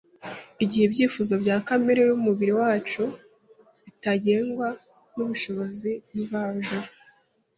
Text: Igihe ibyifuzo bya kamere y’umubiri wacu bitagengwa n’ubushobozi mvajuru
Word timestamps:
Igihe 0.63 0.83
ibyifuzo 0.85 1.33
bya 1.43 1.57
kamere 1.67 2.01
y’umubiri 2.09 2.53
wacu 2.61 3.03
bitagengwa 3.83 4.67
n’ubushobozi 5.15 5.91
mvajuru 6.19 6.89